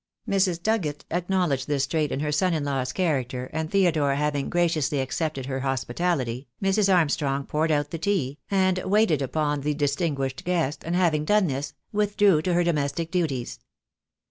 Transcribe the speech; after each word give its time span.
Mrs. 0.27 0.63
Dugget 0.63 1.05
acknowledged 1.11 1.67
this 1.67 1.85
trait 1.85 2.11
in 2.11 2.21
her 2.21 2.31
son 2.31 2.55
in 2.55 2.65
law's 2.65 2.91
character, 2.91 3.51
and 3.53 3.69
Theodore 3.69 4.15
having 4.15 4.49
graciously 4.49 4.99
accepted 4.99 5.45
her 5.45 5.59
hospitality, 5.59 6.47
Mrs. 6.59 6.91
Armstrong 6.91 7.45
poured 7.45 7.69
out 7.69 7.91
the 7.91 7.99
tea, 7.99 8.39
and 8.49 8.79
waited 8.79 9.21
upon 9.21 9.61
the 9.61 9.75
distinguished 9.75 10.43
guest, 10.43 10.83
and 10.83 10.95
having 10.95 11.23
done 11.23 11.45
this, 11.45 11.75
withdrew 11.91 12.41
to 12.41 12.53
her 12.55 12.63
domestic 12.63 13.11
duties. 13.11 13.59